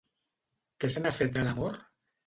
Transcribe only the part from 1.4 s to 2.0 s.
l'amor?